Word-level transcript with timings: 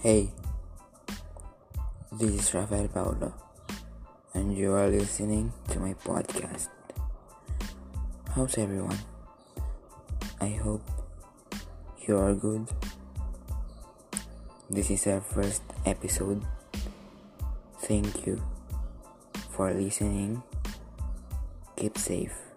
Hey, 0.00 0.30
this 2.10 2.30
is 2.32 2.54
Rafael 2.54 2.88
Paulo, 2.88 3.34
and 4.32 4.56
you 4.56 4.72
are 4.72 4.88
listening 4.88 5.52
to 5.68 5.78
my 5.78 5.92
podcast. 5.92 6.72
How's 8.32 8.56
everyone? 8.56 8.96
I 10.40 10.56
hope 10.56 10.80
you 12.08 12.16
are 12.16 12.32
good. 12.32 12.64
This 14.70 14.88
is 14.88 15.06
our 15.06 15.20
first 15.20 15.60
episode. 15.84 16.48
Thank 17.84 18.24
you 18.26 18.40
for 19.52 19.68
listening. 19.68 20.42
Keep 21.76 21.98
safe. 21.98 22.49